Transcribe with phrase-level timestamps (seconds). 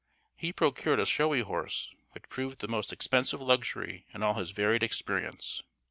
[0.35, 4.81] He procured a showy horse, which proved the most expensive luxury in all his varied
[4.81, 5.61] experience.